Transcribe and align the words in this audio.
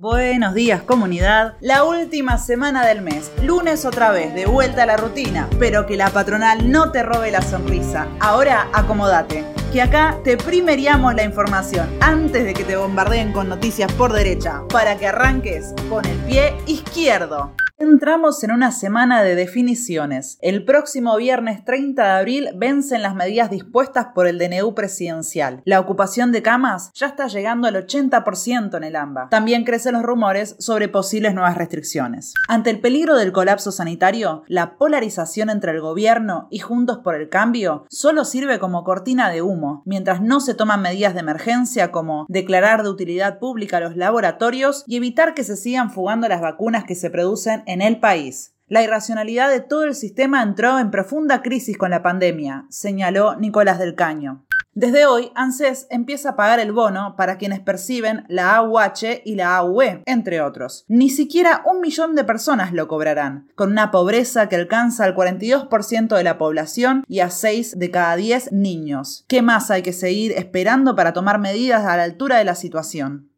Buenos 0.00 0.54
días 0.54 0.80
comunidad, 0.80 1.56
la 1.60 1.84
última 1.84 2.38
semana 2.38 2.86
del 2.86 3.02
mes, 3.02 3.30
lunes 3.42 3.84
otra 3.84 4.10
vez, 4.10 4.34
de 4.34 4.46
vuelta 4.46 4.84
a 4.84 4.86
la 4.86 4.96
rutina, 4.96 5.46
pero 5.58 5.84
que 5.84 5.98
la 5.98 6.08
patronal 6.08 6.72
no 6.72 6.90
te 6.90 7.02
robe 7.02 7.30
la 7.30 7.42
sonrisa. 7.42 8.08
Ahora 8.18 8.70
acomódate, 8.72 9.44
que 9.74 9.82
acá 9.82 10.16
te 10.24 10.38
primeriamos 10.38 11.14
la 11.14 11.24
información 11.24 11.86
antes 12.00 12.46
de 12.46 12.54
que 12.54 12.64
te 12.64 12.78
bombardeen 12.78 13.34
con 13.34 13.50
noticias 13.50 13.92
por 13.92 14.14
derecha, 14.14 14.62
para 14.72 14.96
que 14.96 15.06
arranques 15.06 15.74
con 15.90 16.06
el 16.06 16.16
pie 16.20 16.54
izquierdo. 16.66 17.52
Entramos 17.80 18.44
en 18.44 18.52
una 18.52 18.72
semana 18.72 19.22
de 19.22 19.34
definiciones. 19.34 20.36
El 20.42 20.66
próximo 20.66 21.16
viernes 21.16 21.64
30 21.64 22.04
de 22.04 22.10
abril 22.10 22.48
vencen 22.54 23.00
las 23.00 23.14
medidas 23.14 23.48
dispuestas 23.48 24.08
por 24.14 24.26
el 24.26 24.38
DNU 24.38 24.74
presidencial. 24.74 25.62
La 25.64 25.80
ocupación 25.80 26.30
de 26.30 26.42
camas 26.42 26.90
ya 26.92 27.06
está 27.06 27.26
llegando 27.28 27.66
al 27.68 27.76
80% 27.76 28.76
en 28.76 28.84
el 28.84 28.96
AMBA. 28.96 29.30
También 29.30 29.64
crecen 29.64 29.94
los 29.94 30.02
rumores 30.02 30.56
sobre 30.58 30.88
posibles 30.88 31.32
nuevas 31.32 31.56
restricciones. 31.56 32.34
Ante 32.48 32.68
el 32.68 32.80
peligro 32.80 33.16
del 33.16 33.32
colapso 33.32 33.72
sanitario, 33.72 34.42
la 34.46 34.76
polarización 34.76 35.48
entre 35.48 35.72
el 35.72 35.80
gobierno 35.80 36.48
y 36.50 36.58
Juntos 36.58 36.98
por 36.98 37.14
el 37.14 37.30
Cambio 37.30 37.86
solo 37.88 38.26
sirve 38.26 38.58
como 38.58 38.84
cortina 38.84 39.30
de 39.30 39.40
humo, 39.40 39.82
mientras 39.86 40.20
no 40.20 40.40
se 40.40 40.52
toman 40.52 40.82
medidas 40.82 41.14
de 41.14 41.20
emergencia 41.20 41.90
como 41.90 42.26
declarar 42.28 42.82
de 42.82 42.90
utilidad 42.90 43.38
pública 43.38 43.80
los 43.80 43.96
laboratorios 43.96 44.84
y 44.86 44.96
evitar 44.96 45.32
que 45.32 45.44
se 45.44 45.56
sigan 45.56 45.90
fugando 45.90 46.28
las 46.28 46.42
vacunas 46.42 46.84
que 46.84 46.94
se 46.94 47.08
producen 47.08 47.64
en 47.70 47.82
el 47.82 48.00
país. 48.00 48.54
La 48.66 48.82
irracionalidad 48.82 49.48
de 49.50 49.60
todo 49.60 49.84
el 49.84 49.94
sistema 49.94 50.42
entró 50.42 50.78
en 50.78 50.90
profunda 50.90 51.42
crisis 51.42 51.78
con 51.78 51.90
la 51.90 52.02
pandemia, 52.02 52.66
señaló 52.68 53.36
Nicolás 53.36 53.78
del 53.78 53.94
Caño. 53.94 54.44
Desde 54.72 55.06
hoy, 55.06 55.32
ANSES 55.34 55.88
empieza 55.90 56.30
a 56.30 56.36
pagar 56.36 56.60
el 56.60 56.70
bono 56.70 57.16
para 57.16 57.38
quienes 57.38 57.58
perciben 57.58 58.24
la 58.28 58.54
AUH 58.56 59.22
y 59.24 59.34
la 59.34 59.56
AUE, 59.56 60.02
entre 60.06 60.40
otros. 60.40 60.84
Ni 60.86 61.10
siquiera 61.10 61.62
un 61.64 61.80
millón 61.80 62.14
de 62.14 62.22
personas 62.22 62.72
lo 62.72 62.86
cobrarán, 62.86 63.48
con 63.56 63.72
una 63.72 63.90
pobreza 63.90 64.48
que 64.48 64.56
alcanza 64.56 65.04
al 65.04 65.16
42% 65.16 66.16
de 66.16 66.24
la 66.24 66.38
población 66.38 67.04
y 67.08 67.18
a 67.20 67.30
6 67.30 67.78
de 67.78 67.90
cada 67.90 68.14
10 68.14 68.52
niños. 68.52 69.24
¿Qué 69.26 69.42
más 69.42 69.72
hay 69.72 69.82
que 69.82 69.92
seguir 69.92 70.32
esperando 70.32 70.94
para 70.94 71.12
tomar 71.12 71.40
medidas 71.40 71.84
a 71.84 71.96
la 71.96 72.04
altura 72.04 72.38
de 72.38 72.44
la 72.44 72.54
situación? 72.54 73.29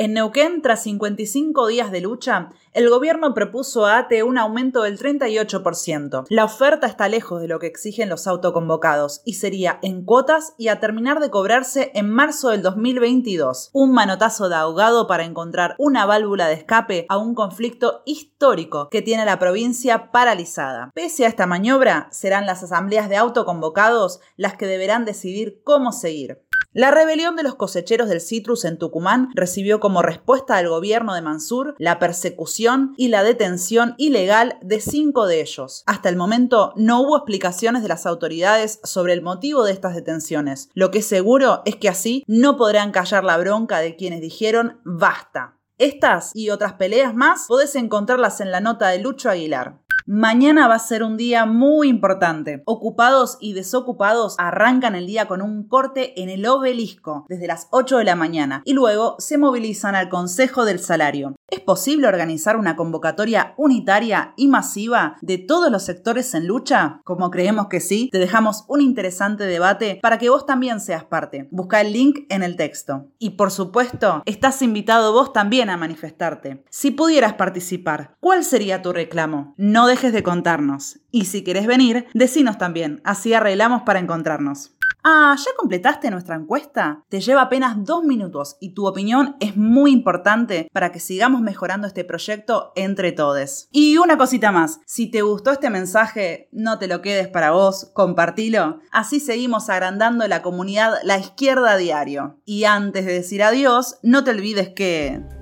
En 0.00 0.14
Neuquén, 0.14 0.62
tras 0.62 0.84
55 0.84 1.66
días 1.66 1.92
de 1.92 2.00
lucha, 2.00 2.52
el 2.72 2.88
gobierno 2.88 3.34
propuso 3.34 3.84
a 3.84 3.98
ATE 3.98 4.22
un 4.22 4.38
aumento 4.38 4.84
del 4.84 4.98
38%. 4.98 6.24
La 6.30 6.44
oferta 6.46 6.86
está 6.86 7.06
lejos 7.06 7.42
de 7.42 7.48
lo 7.48 7.58
que 7.58 7.66
exigen 7.66 8.08
los 8.08 8.26
autoconvocados 8.26 9.20
y 9.26 9.34
sería 9.34 9.78
en 9.82 10.06
cuotas 10.06 10.54
y 10.56 10.68
a 10.68 10.80
terminar 10.80 11.20
de 11.20 11.28
cobrarse 11.28 11.90
en 11.94 12.08
marzo 12.08 12.48
del 12.48 12.62
2022. 12.62 13.68
Un 13.74 13.92
manotazo 13.92 14.48
de 14.48 14.54
ahogado 14.54 15.06
para 15.06 15.26
encontrar 15.26 15.74
una 15.76 16.06
válvula 16.06 16.48
de 16.48 16.54
escape 16.54 17.04
a 17.10 17.18
un 17.18 17.34
conflicto 17.34 18.00
histórico 18.06 18.88
que 18.88 19.02
tiene 19.02 19.26
la 19.26 19.38
provincia 19.38 20.10
paralizada. 20.12 20.92
Pese 20.94 21.26
a 21.26 21.28
esta 21.28 21.46
maniobra, 21.46 22.08
serán 22.10 22.46
las 22.46 22.62
asambleas 22.62 23.10
de 23.10 23.18
autoconvocados 23.18 24.20
las 24.38 24.56
que 24.56 24.66
deberán 24.66 25.04
decidir 25.04 25.60
cómo 25.62 25.92
seguir. 25.92 26.40
La 26.72 26.92
rebelión 26.92 27.34
de 27.34 27.42
los 27.42 27.56
cosecheros 27.56 28.08
del 28.08 28.20
citrus 28.20 28.64
en 28.64 28.78
Tucumán 28.78 29.30
recibió 29.34 29.80
como 29.80 30.02
respuesta 30.02 30.56
del 30.56 30.68
gobierno 30.68 31.14
de 31.14 31.20
Mansur 31.20 31.74
la 31.78 31.98
persecución 31.98 32.94
y 32.96 33.08
la 33.08 33.24
detención 33.24 33.96
ilegal 33.98 34.56
de 34.62 34.80
cinco 34.80 35.26
de 35.26 35.40
ellos. 35.40 35.82
Hasta 35.86 36.08
el 36.08 36.14
momento 36.14 36.72
no 36.76 37.00
hubo 37.00 37.16
explicaciones 37.16 37.82
de 37.82 37.88
las 37.88 38.06
autoridades 38.06 38.78
sobre 38.84 39.14
el 39.14 39.20
motivo 39.20 39.64
de 39.64 39.72
estas 39.72 39.96
detenciones. 39.96 40.68
Lo 40.74 40.92
que 40.92 40.98
es 40.98 41.06
seguro 41.06 41.62
es 41.64 41.74
que 41.74 41.88
así 41.88 42.22
no 42.28 42.56
podrán 42.56 42.92
callar 42.92 43.24
la 43.24 43.36
bronca 43.36 43.80
de 43.80 43.96
quienes 43.96 44.20
dijeron 44.20 44.80
basta. 44.84 45.56
Estas 45.76 46.30
y 46.34 46.50
otras 46.50 46.74
peleas 46.74 47.16
más 47.16 47.46
podés 47.48 47.74
encontrarlas 47.74 48.40
en 48.40 48.52
la 48.52 48.60
nota 48.60 48.90
de 48.90 49.00
Lucho 49.00 49.28
Aguilar. 49.28 49.79
Mañana 50.06 50.66
va 50.66 50.76
a 50.76 50.78
ser 50.78 51.02
un 51.02 51.16
día 51.16 51.46
muy 51.46 51.88
importante. 51.88 52.62
Ocupados 52.64 53.36
y 53.40 53.52
desocupados 53.52 54.34
arrancan 54.38 54.94
el 54.94 55.06
día 55.06 55.28
con 55.28 55.42
un 55.42 55.68
corte 55.68 56.20
en 56.22 56.28
el 56.30 56.46
obelisco 56.46 57.26
desde 57.28 57.46
las 57.46 57.68
8 57.70 57.98
de 57.98 58.04
la 58.04 58.16
mañana 58.16 58.62
y 58.64 58.72
luego 58.72 59.16
se 59.18 59.38
movilizan 59.38 59.94
al 59.94 60.08
Consejo 60.08 60.64
del 60.64 60.78
Salario. 60.78 61.34
¿Es 61.48 61.60
posible 61.60 62.06
organizar 62.06 62.56
una 62.56 62.76
convocatoria 62.76 63.54
unitaria 63.56 64.34
y 64.36 64.48
masiva 64.48 65.16
de 65.20 65.38
todos 65.38 65.70
los 65.70 65.82
sectores 65.82 66.32
en 66.34 66.46
lucha? 66.46 67.00
Como 67.04 67.30
creemos 67.30 67.66
que 67.66 67.80
sí, 67.80 68.08
te 68.12 68.18
dejamos 68.18 68.64
un 68.68 68.80
interesante 68.80 69.44
debate 69.44 69.98
para 70.00 70.18
que 70.18 70.30
vos 70.30 70.46
también 70.46 70.80
seas 70.80 71.04
parte. 71.04 71.48
Busca 71.50 71.80
el 71.80 71.92
link 71.92 72.20
en 72.28 72.42
el 72.42 72.56
texto. 72.56 73.08
Y 73.18 73.30
por 73.30 73.50
supuesto, 73.50 74.22
estás 74.26 74.62
invitado 74.62 75.12
vos 75.12 75.32
también 75.32 75.70
a 75.70 75.76
manifestarte. 75.76 76.64
Si 76.70 76.92
pudieras 76.92 77.34
participar, 77.34 78.16
¿cuál 78.20 78.44
sería 78.44 78.80
tu 78.80 78.92
reclamo? 78.92 79.54
No 79.56 79.89
dejes 79.90 80.12
de 80.12 80.22
contarnos. 80.22 81.00
Y 81.10 81.26
si 81.26 81.44
querés 81.44 81.66
venir, 81.66 82.06
decinos 82.14 82.56
también, 82.56 83.00
así 83.04 83.34
arreglamos 83.34 83.82
para 83.82 83.98
encontrarnos. 83.98 84.72
Ah, 85.02 85.34
¿ya 85.36 85.50
completaste 85.56 86.10
nuestra 86.10 86.36
encuesta? 86.36 87.04
Te 87.08 87.20
lleva 87.20 87.42
apenas 87.42 87.84
dos 87.84 88.04
minutos 88.04 88.56
y 88.60 88.74
tu 88.74 88.86
opinión 88.86 89.36
es 89.40 89.56
muy 89.56 89.92
importante 89.92 90.68
para 90.72 90.92
que 90.92 91.00
sigamos 91.00 91.40
mejorando 91.40 91.86
este 91.86 92.04
proyecto 92.04 92.72
entre 92.76 93.12
todos. 93.12 93.68
Y 93.72 93.96
una 93.96 94.18
cosita 94.18 94.52
más, 94.52 94.80
si 94.84 95.10
te 95.10 95.22
gustó 95.22 95.52
este 95.52 95.70
mensaje, 95.70 96.48
no 96.52 96.78
te 96.78 96.86
lo 96.86 97.00
quedes 97.00 97.28
para 97.28 97.52
vos, 97.52 97.90
compartilo. 97.94 98.80
Así 98.92 99.20
seguimos 99.20 99.70
agrandando 99.70 100.28
la 100.28 100.42
comunidad 100.42 100.94
La 101.02 101.18
Izquierda 101.18 101.76
Diario. 101.76 102.38
Y 102.44 102.64
antes 102.64 103.06
de 103.06 103.14
decir 103.14 103.42
adiós, 103.42 103.98
no 104.02 104.22
te 104.22 104.32
olvides 104.32 104.68
que... 104.70 105.39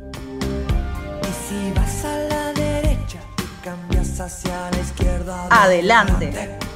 Adelante. 5.51 6.68